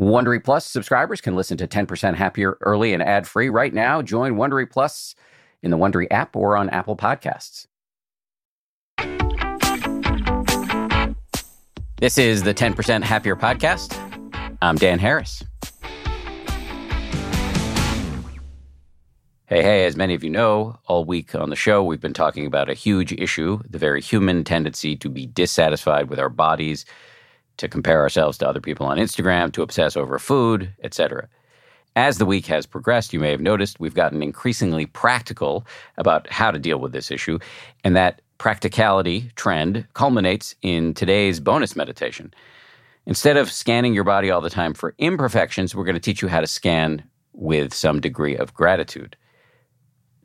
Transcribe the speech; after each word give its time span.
Wondery 0.00 0.42
Plus 0.42 0.64
subscribers 0.64 1.20
can 1.20 1.36
listen 1.36 1.58
to 1.58 1.68
10% 1.68 2.14
Happier 2.14 2.56
early 2.62 2.94
and 2.94 3.02
ad 3.02 3.28
free 3.28 3.50
right 3.50 3.74
now. 3.74 4.00
Join 4.00 4.36
Wondery 4.36 4.68
Plus 4.68 5.14
in 5.62 5.70
the 5.70 5.76
Wondery 5.76 6.06
app 6.10 6.34
or 6.34 6.56
on 6.56 6.70
Apple 6.70 6.96
Podcasts. 6.96 7.66
This 11.98 12.16
is 12.16 12.44
the 12.44 12.54
10% 12.54 13.02
Happier 13.02 13.36
podcast. 13.36 13.94
I'm 14.62 14.76
Dan 14.76 14.98
Harris. 14.98 15.42
Hey, 19.44 19.62
hey, 19.62 19.84
as 19.84 19.96
many 19.96 20.14
of 20.14 20.24
you 20.24 20.30
know, 20.30 20.78
all 20.86 21.04
week 21.04 21.34
on 21.34 21.50
the 21.50 21.56
show, 21.56 21.84
we've 21.84 22.00
been 22.00 22.14
talking 22.14 22.46
about 22.46 22.70
a 22.70 22.74
huge 22.74 23.12
issue 23.12 23.60
the 23.68 23.76
very 23.76 24.00
human 24.00 24.44
tendency 24.44 24.96
to 24.96 25.10
be 25.10 25.26
dissatisfied 25.26 26.08
with 26.08 26.18
our 26.18 26.30
bodies 26.30 26.86
to 27.60 27.68
compare 27.68 28.00
ourselves 28.00 28.38
to 28.38 28.48
other 28.48 28.60
people 28.60 28.86
on 28.86 28.98
Instagram, 28.98 29.52
to 29.52 29.62
obsess 29.62 29.96
over 29.96 30.18
food, 30.18 30.74
etc. 30.82 31.28
As 31.94 32.18
the 32.18 32.26
week 32.26 32.46
has 32.46 32.66
progressed, 32.66 33.12
you 33.12 33.20
may 33.20 33.30
have 33.30 33.40
noticed 33.40 33.80
we've 33.80 33.94
gotten 33.94 34.22
increasingly 34.22 34.86
practical 34.86 35.66
about 35.96 36.30
how 36.30 36.50
to 36.50 36.58
deal 36.58 36.78
with 36.78 36.92
this 36.92 37.10
issue, 37.10 37.38
and 37.84 37.94
that 37.96 38.22
practicality 38.38 39.30
trend 39.36 39.86
culminates 39.92 40.54
in 40.62 40.94
today's 40.94 41.40
bonus 41.40 41.76
meditation. 41.76 42.32
Instead 43.06 43.36
of 43.36 43.52
scanning 43.52 43.92
your 43.92 44.04
body 44.04 44.30
all 44.30 44.40
the 44.40 44.50
time 44.50 44.72
for 44.72 44.94
imperfections, 44.98 45.74
we're 45.74 45.84
going 45.84 45.94
to 45.94 46.00
teach 46.00 46.22
you 46.22 46.28
how 46.28 46.40
to 46.40 46.46
scan 46.46 47.02
with 47.32 47.74
some 47.74 48.00
degree 48.00 48.36
of 48.36 48.54
gratitude. 48.54 49.16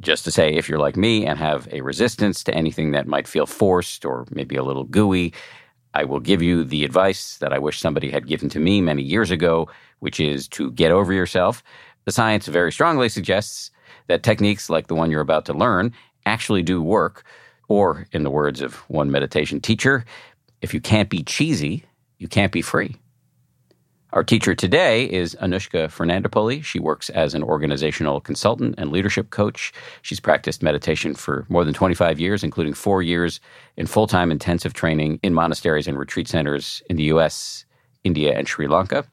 Just 0.00 0.24
to 0.24 0.30
say, 0.30 0.52
if 0.52 0.68
you're 0.68 0.78
like 0.78 0.96
me 0.96 1.24
and 1.24 1.38
have 1.38 1.68
a 1.72 1.80
resistance 1.80 2.42
to 2.44 2.54
anything 2.54 2.90
that 2.90 3.06
might 3.06 3.28
feel 3.28 3.46
forced 3.46 4.04
or 4.04 4.26
maybe 4.30 4.56
a 4.56 4.64
little 4.64 4.84
gooey, 4.84 5.32
I 5.94 6.04
will 6.04 6.20
give 6.20 6.42
you 6.42 6.64
the 6.64 6.84
advice 6.84 7.36
that 7.38 7.52
I 7.52 7.58
wish 7.58 7.78
somebody 7.78 8.10
had 8.10 8.26
given 8.26 8.48
to 8.50 8.60
me 8.60 8.80
many 8.80 9.02
years 9.02 9.30
ago, 9.30 9.68
which 10.00 10.18
is 10.20 10.48
to 10.48 10.70
get 10.70 10.90
over 10.90 11.12
yourself. 11.12 11.62
The 12.04 12.12
science 12.12 12.46
very 12.46 12.72
strongly 12.72 13.08
suggests 13.08 13.70
that 14.06 14.22
techniques 14.22 14.70
like 14.70 14.86
the 14.86 14.94
one 14.94 15.10
you're 15.10 15.20
about 15.20 15.44
to 15.46 15.52
learn 15.52 15.92
actually 16.26 16.62
do 16.62 16.82
work. 16.82 17.24
Or, 17.68 18.06
in 18.12 18.22
the 18.22 18.30
words 18.30 18.60
of 18.60 18.74
one 18.88 19.10
meditation 19.10 19.60
teacher, 19.60 20.04
if 20.60 20.74
you 20.74 20.80
can't 20.80 21.08
be 21.08 21.22
cheesy, 21.22 21.84
you 22.18 22.28
can't 22.28 22.52
be 22.52 22.62
free. 22.62 22.96
Our 24.12 24.22
teacher 24.22 24.54
today 24.54 25.10
is 25.10 25.34
Anushka 25.36 25.86
Fernandopulle. 25.88 26.62
She 26.62 26.78
works 26.78 27.08
as 27.08 27.32
an 27.32 27.42
organizational 27.42 28.20
consultant 28.20 28.74
and 28.76 28.92
leadership 28.92 29.30
coach. 29.30 29.72
She's 30.02 30.20
practiced 30.20 30.62
meditation 30.62 31.14
for 31.14 31.46
more 31.48 31.64
than 31.64 31.72
25 31.72 32.20
years, 32.20 32.44
including 32.44 32.74
four 32.74 33.00
years 33.00 33.40
in 33.78 33.86
full 33.86 34.06
time 34.06 34.30
intensive 34.30 34.74
training 34.74 35.18
in 35.22 35.32
monasteries 35.32 35.88
and 35.88 35.98
retreat 35.98 36.28
centers 36.28 36.82
in 36.90 36.96
the 36.96 37.04
US, 37.04 37.64
India, 38.04 38.36
and 38.36 38.46
Sri 38.46 38.68
Lanka. 38.68 39.06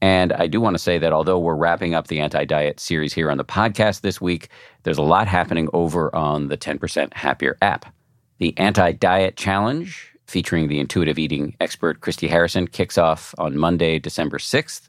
And 0.00 0.32
I 0.34 0.46
do 0.46 0.60
want 0.60 0.74
to 0.74 0.82
say 0.82 0.96
that 0.98 1.12
although 1.12 1.40
we're 1.40 1.56
wrapping 1.56 1.92
up 1.92 2.06
the 2.06 2.20
anti 2.20 2.44
diet 2.44 2.78
series 2.78 3.12
here 3.12 3.28
on 3.28 3.38
the 3.38 3.44
podcast 3.44 4.02
this 4.02 4.20
week, 4.20 4.50
there's 4.84 4.98
a 4.98 5.02
lot 5.02 5.26
happening 5.26 5.68
over 5.72 6.14
on 6.14 6.46
the 6.46 6.56
10% 6.56 7.12
Happier 7.12 7.58
app. 7.60 7.92
The 8.38 8.56
Anti 8.56 8.92
Diet 8.92 9.36
Challenge 9.36 10.09
featuring 10.30 10.68
the 10.68 10.78
intuitive 10.78 11.18
eating 11.18 11.56
expert 11.60 12.00
Christy 12.00 12.28
Harrison, 12.28 12.68
kicks 12.68 12.96
off 12.96 13.34
on 13.36 13.58
Monday, 13.58 13.98
December 13.98 14.38
6th. 14.38 14.88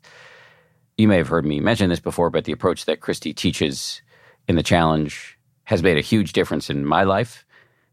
You 0.98 1.08
may 1.08 1.18
have 1.18 1.30
heard 1.30 1.46
me 1.46 1.60
mention 1.60 1.90
this 1.90 2.00
before, 2.00 2.30
but 2.30 2.46
the 2.46 2.52
approach 2.52 2.86
that 2.86 3.02
Christy 3.02 3.34
teaches 3.34 4.04
in 4.48 4.56
the 4.56 4.64
challenge 4.64 5.38
has 5.64 5.82
made 5.82 5.98
a 5.98 6.02
huge 6.02 6.34
difference 6.34 6.70
in 6.70 6.86
my 6.86 7.04
life. 7.04 7.44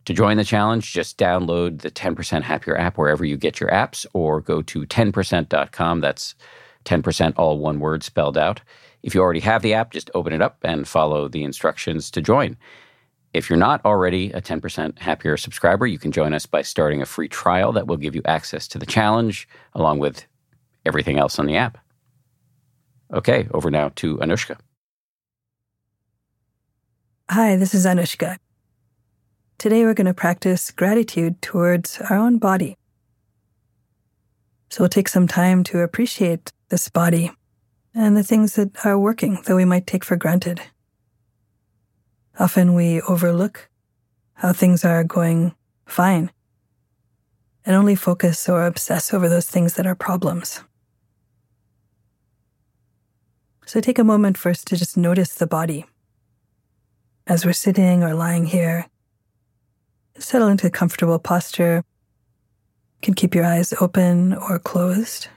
To 0.04 0.12
join 0.12 0.36
the 0.36 0.44
challenge, 0.44 0.92
just 0.92 1.18
download 1.18 1.80
the 1.80 1.90
10% 1.90 2.42
Happier 2.42 2.76
app 2.76 2.98
wherever 2.98 3.24
you 3.24 3.36
get 3.36 3.60
your 3.60 3.70
apps 3.70 4.04
or 4.12 4.42
go 4.42 4.60
to 4.62 4.82
10%.com. 4.82 6.00
That's 6.00 6.34
10% 6.84 7.32
all 7.36 7.58
one 7.58 7.80
word 7.80 8.02
spelled 8.02 8.36
out. 8.36 8.60
If 9.02 9.14
you 9.14 9.22
already 9.22 9.40
have 9.40 9.62
the 9.62 9.74
app, 9.74 9.92
just 9.92 10.10
open 10.14 10.34
it 10.34 10.42
up 10.42 10.58
and 10.62 10.86
follow 10.86 11.28
the 11.28 11.44
instructions 11.44 12.10
to 12.10 12.20
join. 12.20 12.58
If 13.34 13.50
you're 13.50 13.58
not 13.58 13.84
already 13.84 14.30
a 14.32 14.40
10% 14.40 14.98
happier 14.98 15.36
subscriber, 15.36 15.86
you 15.86 15.98
can 15.98 16.12
join 16.12 16.32
us 16.32 16.46
by 16.46 16.62
starting 16.62 17.02
a 17.02 17.06
free 17.06 17.28
trial 17.28 17.72
that 17.72 17.86
will 17.86 17.98
give 17.98 18.14
you 18.14 18.22
access 18.24 18.66
to 18.68 18.78
the 18.78 18.86
challenge 18.86 19.48
along 19.74 19.98
with 19.98 20.24
everything 20.86 21.18
else 21.18 21.38
on 21.38 21.46
the 21.46 21.56
app. 21.56 21.78
Okay, 23.12 23.48
over 23.52 23.70
now 23.70 23.90
to 23.96 24.16
Anushka. 24.18 24.58
Hi, 27.30 27.56
this 27.56 27.74
is 27.74 27.84
Anushka. 27.84 28.38
Today 29.58 29.84
we're 29.84 29.94
going 29.94 30.06
to 30.06 30.14
practice 30.14 30.70
gratitude 30.70 31.42
towards 31.42 32.00
our 32.08 32.16
own 32.16 32.38
body. 32.38 32.76
So 34.70 34.82
we'll 34.82 34.88
take 34.88 35.08
some 35.08 35.26
time 35.26 35.64
to 35.64 35.80
appreciate 35.80 36.52
this 36.68 36.88
body 36.88 37.30
and 37.94 38.16
the 38.16 38.22
things 38.22 38.54
that 38.54 38.86
are 38.86 38.98
working 38.98 39.40
that 39.44 39.56
we 39.56 39.64
might 39.64 39.86
take 39.86 40.04
for 40.04 40.16
granted. 40.16 40.60
Often 42.38 42.74
we 42.74 43.00
overlook 43.02 43.68
how 44.34 44.52
things 44.52 44.84
are 44.84 45.02
going 45.02 45.54
fine 45.86 46.30
and 47.66 47.74
only 47.74 47.96
focus 47.96 48.48
or 48.48 48.64
obsess 48.64 49.12
over 49.12 49.28
those 49.28 49.46
things 49.46 49.74
that 49.74 49.86
are 49.86 49.96
problems. 49.96 50.62
So 53.66 53.80
take 53.80 53.98
a 53.98 54.04
moment 54.04 54.38
first 54.38 54.68
to 54.68 54.76
just 54.76 54.96
notice 54.96 55.34
the 55.34 55.48
body. 55.48 55.84
As 57.26 57.44
we're 57.44 57.52
sitting 57.52 58.04
or 58.04 58.14
lying 58.14 58.46
here, 58.46 58.86
settle 60.16 60.48
into 60.48 60.68
a 60.68 60.70
comfortable 60.70 61.18
posture. 61.18 61.84
You 62.94 63.02
can 63.02 63.14
keep 63.14 63.34
your 63.34 63.44
eyes 63.44 63.74
open 63.80 64.32
or 64.32 64.60
closed. 64.60 65.28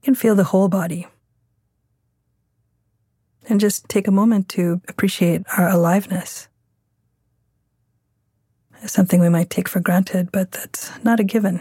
You 0.00 0.06
can 0.06 0.14
feel 0.16 0.34
the 0.34 0.44
whole 0.44 0.68
body 0.68 1.06
and 3.48 3.60
just 3.60 3.88
take 3.88 4.08
a 4.08 4.12
moment 4.12 4.48
to 4.50 4.80
appreciate 4.88 5.42
our 5.56 5.68
aliveness. 5.68 6.48
It's 8.82 8.92
something 8.92 9.20
we 9.20 9.28
might 9.28 9.50
take 9.50 9.68
for 9.68 9.80
granted, 9.80 10.32
but 10.32 10.50
that's 10.50 10.90
not 11.04 11.20
a 11.20 11.24
given. 11.24 11.60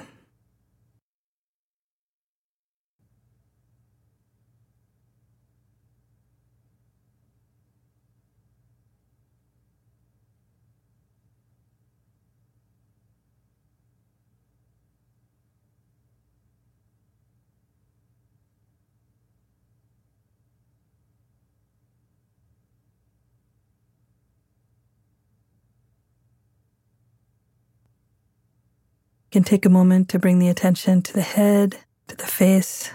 Can 29.31 29.43
take 29.43 29.65
a 29.65 29.69
moment 29.69 30.09
to 30.09 30.19
bring 30.19 30.39
the 30.39 30.49
attention 30.49 31.01
to 31.01 31.13
the 31.13 31.21
head, 31.21 31.77
to 32.07 32.15
the 32.15 32.27
face. 32.27 32.91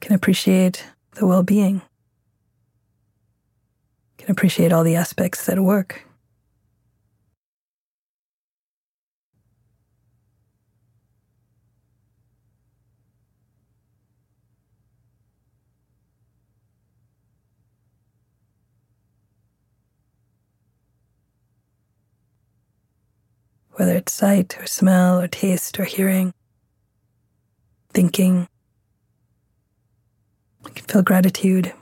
Can 0.00 0.14
appreciate 0.14 0.84
the 1.12 1.26
well 1.26 1.44
being. 1.44 1.82
Can 4.18 4.30
appreciate 4.30 4.72
all 4.72 4.82
the 4.82 4.96
aspects 4.96 5.46
that 5.46 5.60
work. 5.60 6.02
Whether 23.74 23.94
it's 23.96 24.12
sight 24.12 24.58
or 24.60 24.66
smell 24.66 25.20
or 25.20 25.28
taste 25.28 25.78
or 25.80 25.84
hearing, 25.84 26.34
thinking. 27.92 28.48
You 30.64 30.70
can 30.72 30.84
feel 30.84 31.02
gratitude. 31.02 31.72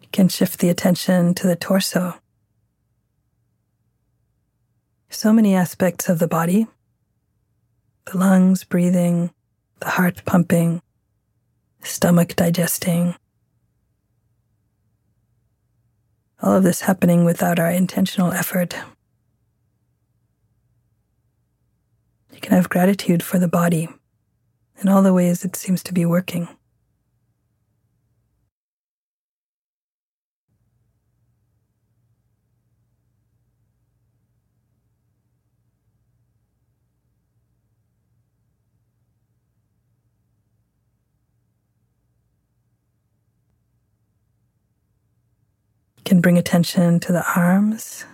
You 0.00 0.08
can 0.10 0.28
shift 0.28 0.58
the 0.58 0.68
attention 0.68 1.32
to 1.34 1.46
the 1.46 1.56
torso 1.56 2.21
so 5.12 5.32
many 5.32 5.54
aspects 5.54 6.08
of 6.08 6.18
the 6.18 6.28
body 6.28 6.66
the 8.06 8.18
lungs 8.18 8.64
breathing, 8.64 9.30
the 9.78 9.90
heart 9.90 10.24
pumping, 10.24 10.82
stomach 11.82 12.34
digesting. 12.34 13.14
All 16.42 16.54
of 16.54 16.64
this 16.64 16.80
happening 16.80 17.24
without 17.24 17.60
our 17.60 17.70
intentional 17.70 18.32
effort. 18.32 18.74
You 22.32 22.40
can 22.40 22.52
have 22.54 22.68
gratitude 22.68 23.22
for 23.22 23.38
the 23.38 23.46
body 23.46 23.88
in 24.80 24.88
all 24.88 25.02
the 25.02 25.14
ways 25.14 25.44
it 25.44 25.54
seems 25.54 25.84
to 25.84 25.94
be 25.94 26.04
working. 26.04 26.48
Can 46.04 46.20
bring 46.20 46.38
attention 46.38 47.00
to 47.00 47.12
the 47.12 47.24
arms 47.36 48.04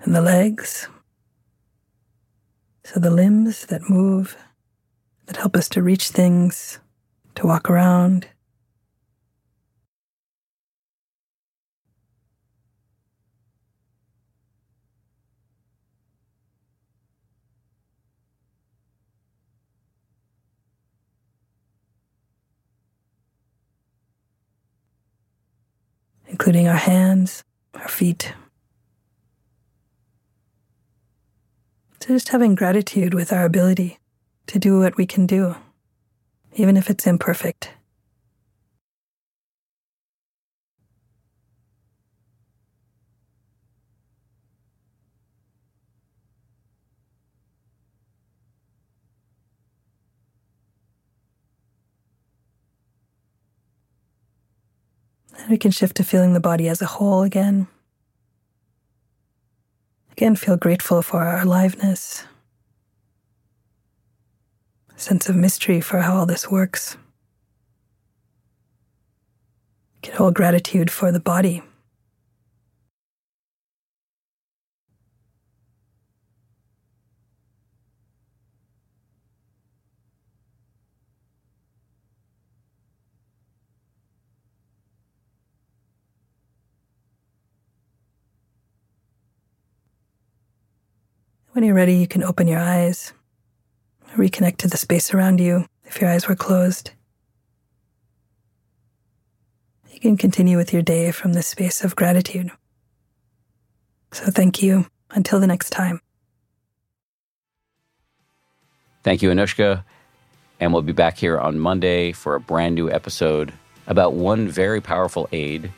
and 0.00 0.14
the 0.14 0.22
legs. 0.22 0.88
So 2.84 2.98
the 2.98 3.10
limbs 3.10 3.66
that 3.66 3.88
move, 3.88 4.36
that 5.26 5.36
help 5.36 5.56
us 5.56 5.68
to 5.70 5.82
reach 5.82 6.08
things, 6.08 6.78
to 7.36 7.46
walk 7.46 7.70
around. 7.70 8.26
Including 26.32 26.66
our 26.66 26.76
hands, 26.76 27.44
our 27.74 27.88
feet. 27.88 28.32
So 32.00 32.08
just 32.08 32.30
having 32.30 32.54
gratitude 32.54 33.14
with 33.14 33.32
our 33.32 33.44
ability 33.44 33.98
to 34.46 34.58
do 34.58 34.80
what 34.80 34.96
we 34.96 35.06
can 35.06 35.26
do, 35.26 35.54
even 36.54 36.76
if 36.76 36.90
it's 36.90 37.06
imperfect. 37.06 37.70
And 55.38 55.50
we 55.50 55.58
can 55.58 55.70
shift 55.70 55.96
to 55.96 56.04
feeling 56.04 56.34
the 56.34 56.40
body 56.40 56.68
as 56.68 56.82
a 56.82 56.86
whole 56.86 57.22
again. 57.22 57.66
Again, 60.12 60.36
feel 60.36 60.56
grateful 60.56 61.02
for 61.02 61.22
our 61.22 61.40
aliveness, 61.40 62.24
sense 64.96 65.28
of 65.28 65.34
mystery 65.34 65.80
for 65.80 66.00
how 66.00 66.16
all 66.16 66.26
this 66.26 66.50
works. 66.50 66.96
Can 70.02 70.14
hold 70.14 70.34
gratitude 70.34 70.90
for 70.90 71.10
the 71.10 71.20
body. 71.20 71.62
When 91.52 91.64
you're 91.64 91.74
ready, 91.74 91.96
you 91.96 92.06
can 92.06 92.22
open 92.22 92.48
your 92.48 92.58
eyes, 92.58 93.12
reconnect 94.16 94.56
to 94.58 94.68
the 94.68 94.78
space 94.78 95.12
around 95.12 95.38
you 95.38 95.66
if 95.84 96.00
your 96.00 96.08
eyes 96.08 96.26
were 96.26 96.34
closed. 96.34 96.92
You 99.92 100.00
can 100.00 100.16
continue 100.16 100.56
with 100.56 100.72
your 100.72 100.80
day 100.80 101.10
from 101.10 101.34
this 101.34 101.46
space 101.46 101.84
of 101.84 101.94
gratitude. 101.94 102.50
So 104.12 104.30
thank 104.30 104.62
you. 104.62 104.86
Until 105.10 105.40
the 105.40 105.46
next 105.46 105.68
time. 105.68 106.00
Thank 109.02 109.20
you, 109.20 109.28
Anushka. 109.28 109.84
And 110.58 110.72
we'll 110.72 110.80
be 110.80 110.92
back 110.92 111.18
here 111.18 111.38
on 111.38 111.58
Monday 111.58 112.12
for 112.12 112.34
a 112.34 112.40
brand 112.40 112.74
new 112.74 112.90
episode 112.90 113.52
about 113.86 114.14
one 114.14 114.48
very 114.48 114.80
powerful 114.80 115.28
aid 115.32 115.70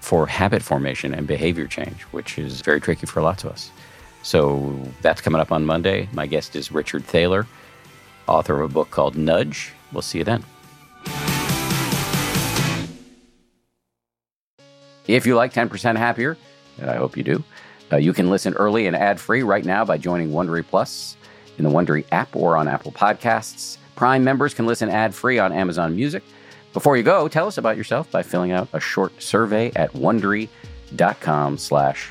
for 0.00 0.26
habit 0.26 0.62
formation 0.62 1.14
and 1.14 1.26
behavior 1.26 1.66
change, 1.66 2.02
which 2.10 2.38
is 2.38 2.60
very 2.60 2.82
tricky 2.82 3.06
for 3.06 3.22
lots 3.22 3.44
of 3.44 3.52
us. 3.52 3.70
So 4.22 4.80
that's 5.02 5.20
coming 5.20 5.40
up 5.40 5.52
on 5.52 5.64
Monday. 5.64 6.08
My 6.12 6.26
guest 6.26 6.56
is 6.56 6.72
Richard 6.72 7.04
Thaler, 7.04 7.46
author 8.26 8.60
of 8.60 8.70
a 8.70 8.72
book 8.72 8.90
called 8.90 9.16
Nudge. 9.16 9.72
We'll 9.92 10.02
see 10.02 10.18
you 10.18 10.24
then. 10.24 10.44
If 15.06 15.26
you 15.26 15.34
like 15.34 15.52
10% 15.52 15.96
Happier, 15.96 16.38
and 16.78 16.88
I 16.88 16.96
hope 16.96 17.16
you 17.16 17.24
do, 17.24 17.44
uh, 17.92 17.96
you 17.96 18.12
can 18.12 18.30
listen 18.30 18.54
early 18.54 18.86
and 18.86 18.96
ad 18.96 19.20
free 19.20 19.42
right 19.42 19.64
now 19.64 19.84
by 19.84 19.98
joining 19.98 20.30
Wondery 20.30 20.66
Plus 20.66 21.16
in 21.58 21.64
the 21.64 21.70
Wondery 21.70 22.04
app 22.12 22.34
or 22.34 22.56
on 22.56 22.68
Apple 22.68 22.92
Podcasts. 22.92 23.76
Prime 23.96 24.24
members 24.24 24.54
can 24.54 24.66
listen 24.66 24.88
ad 24.88 25.14
free 25.14 25.38
on 25.38 25.52
Amazon 25.52 25.94
Music. 25.94 26.22
Before 26.72 26.96
you 26.96 27.02
go, 27.02 27.28
tell 27.28 27.46
us 27.46 27.58
about 27.58 27.76
yourself 27.76 28.10
by 28.10 28.22
filling 28.22 28.52
out 28.52 28.68
a 28.72 28.80
short 28.80 29.22
survey 29.22 29.70
at 29.76 29.92
wondery.com/slash 29.92 32.10